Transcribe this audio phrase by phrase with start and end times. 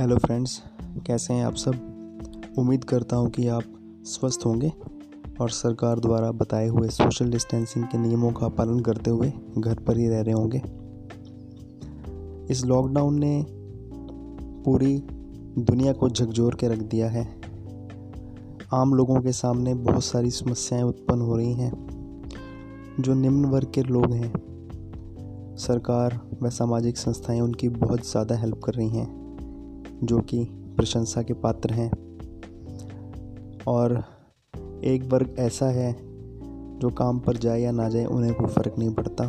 [0.00, 0.62] Hello friends,
[1.06, 1.74] कैसे हैं आप सब?
[2.58, 3.62] उम्मीद करता हूँ कि आप
[4.04, 4.72] स्वस्थ होंगे
[5.40, 9.96] और सरकार द्वारा बताए हुए सोशल डिस्टेंसिंग के नियमों का पालन करते हुए घर पर
[9.96, 10.58] ही रह रहे होंगे।
[12.52, 13.46] इस लॉकडाउन ने
[14.64, 15.04] पूरी
[15.58, 17.40] दुनिया को झकझोर के रख दिया है।
[18.72, 21.72] आम लोगों के सामने बहुत सारी समस्याएँ उत्पन्न हो रही हैं,
[23.00, 24.32] जो निम्न वर्ग के लोग हैं।
[25.56, 29.19] सरकार व सामाजिक संस्थाएँ उनकी बहुत ज़्यादा हेल्प कर रही हैं।
[30.04, 30.44] जो कि
[30.76, 31.90] प्रशंसा के पात्र हैं।
[33.68, 34.04] और
[34.84, 35.92] एक वर्ग ऐसा है
[36.78, 39.24] जो काम पर जाए या ना जाए, उन्हें कोई फ़र्क नहीं पड़ता।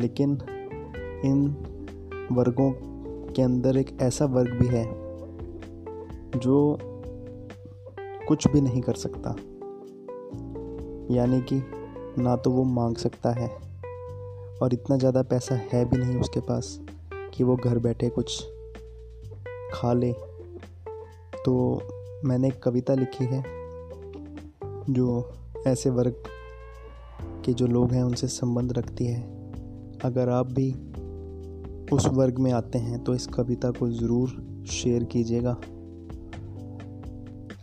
[0.00, 0.38] लेकिन
[1.24, 1.46] इन
[2.32, 2.72] वर्गों
[3.32, 4.84] के अंदर एक ऐसा वर्ग भी है
[6.38, 6.78] जो
[8.28, 9.30] कुछ भी नहीं कर सकता।
[11.14, 11.62] यानी कि
[12.22, 13.48] ना तो वो मांग सकता है
[14.62, 16.80] और इतना ज़्यादा पैसा है भी नहीं उसके पास
[17.34, 18.44] कि वो घर बैठे कुछ
[19.72, 20.12] खा ले।
[21.44, 21.54] तो
[22.24, 23.42] मैंने एक कविता लिखी है,
[24.90, 25.32] जो
[25.66, 26.22] ऐसे वर्ग
[27.44, 29.20] के जो लोग हैं, उनसे संबंध रखती है।
[30.04, 30.70] अगर आप भी
[31.92, 35.52] उस वर्ग में आते हैं तो इस कविता को ज़रूर शेयर कीजिएगा।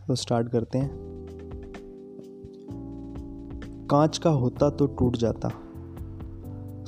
[0.08, 1.06] तो स्टार्ट करते हैं।
[3.90, 5.50] कांच का होता तो टूट जाता,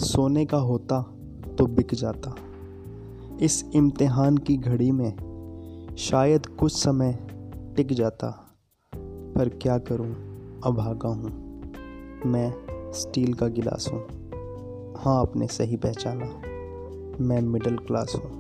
[0.02, 1.02] सोने का होता
[1.58, 2.36] तो बिक जाता।
[3.42, 5.18] इस इम्तिहान की घड़ी में
[5.98, 7.28] शायद कुछ समय
[7.76, 8.58] टिक जाता,
[9.36, 10.16] पर क्या करूँ?
[10.66, 11.50] अभागा हूँ।
[12.26, 12.54] मैं
[12.94, 14.02] स्टील का गिलास हूँ।
[14.98, 16.26] हाँ आपने सही पहचाना।
[17.24, 18.32] मैं मिडिल क्लास हूँ।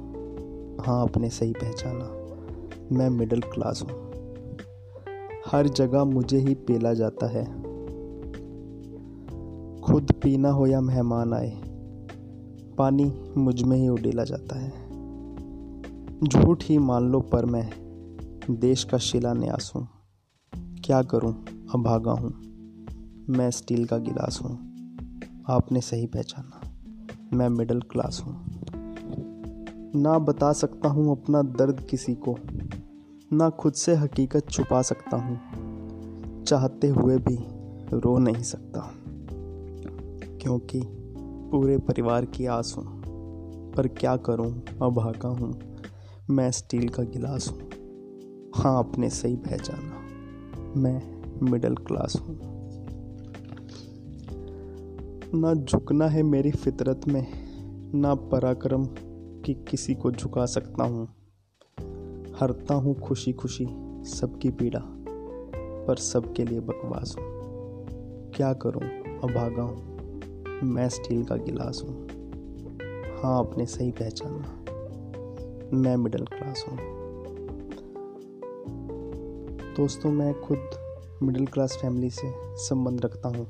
[0.82, 2.06] हाँ आपने सही पहचाना।
[2.96, 4.12] मैं मिडिल क्लास हूँ।
[5.48, 7.46] हर जगह मुझे ही पेला जाता है।
[9.82, 11.62] खुद पीना हो या मेहमान आए,
[12.78, 14.89] पानी मुझमें ही उडेला जाता है।
[16.24, 17.70] झूठ ही मान लो, पर मैं
[18.50, 19.88] देश का शिलान्यास हूँ।
[20.86, 21.46] क्या करूँ?
[21.74, 22.34] अभागा हूँ।
[23.30, 24.60] मैं स्टील का गिलास हूँ।
[25.50, 26.62] आपने सही पहचाना।
[27.34, 28.46] मैं मिडिल क्लास हूँ।
[29.96, 32.38] ना बता सकता हूँ अपना दर्द किसी को।
[33.34, 35.40] ना खुद से हकीकत छुपा सकता हूँ।
[36.44, 37.38] चाहते हुए भी
[37.98, 38.94] रो नहीं सकता।
[40.42, 40.82] क्योंकि
[41.52, 43.00] पूरे परिवार की आस हूँ।
[43.74, 44.62] पर क्या करूँ?
[44.82, 45.70] अभागा हूँ।
[46.32, 47.70] मैं स्टील का गिलास हूँ।
[48.56, 50.00] हाँ आपने सही पहचाना।
[50.80, 52.40] मैं मिडिल क्लास हूँ।
[55.36, 57.28] ना झुकना है मेरी फितरत में,
[57.96, 58.86] ना पराक्रम
[59.46, 61.08] कि किसी को झुका सकता हूँ।
[62.40, 63.68] हरता हूँ खुशी खुशी
[64.06, 64.82] सबकी पीड़ा,
[65.88, 67.26] पर सबके लिए बकवास हूँ।
[68.32, 68.82] क्या करूँ?
[69.24, 70.00] अभागा हूँ।
[70.64, 72.08] मैं स्टील का गिलास हूँ।
[73.24, 74.59] हाँ आपने सही पहचाना।
[75.74, 76.78] मैं मिडिल क्लास हूँ।
[79.78, 80.70] दोस्तों मैं खुद
[81.24, 83.48] मिडिल क्लास फैमिली से संबंध रखता हूँ।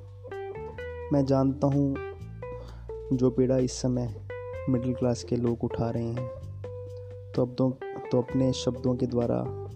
[1.13, 1.96] मैं जानता हूँ
[3.13, 4.28] जो पीड़ा इस समय
[4.69, 6.28] मिडिल क्लास के लोग उठा रहे हैं
[7.35, 7.69] तो अब तो,
[8.12, 9.69] तो अपने शब्दों के द्वारा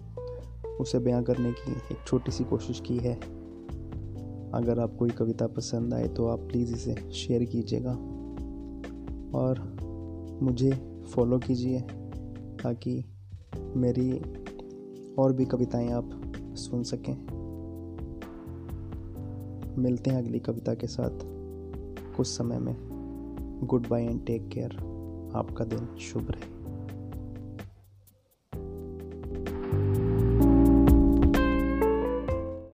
[0.80, 3.14] उसे बयां करने की एक छोटी सी कोशिश की है।
[4.54, 7.92] अगर आपको ये कविता पसंद आए तो आप प्लीज़ इसे शेयर कीजिएगा।
[9.38, 9.76] और
[10.42, 11.84] मुझे फॉलो कीजिए।
[12.64, 13.04] ताकि
[13.76, 14.12] मेरी
[15.18, 17.44] और भी कविताएँ आप सुन सकें।
[19.78, 21.18] मिलते हैं अगली कविता के साथ।
[22.16, 22.76] कुछ समय में।
[23.64, 24.70] Good bye and take care
[25.34, 26.63] आपका दिन शुभ रहे।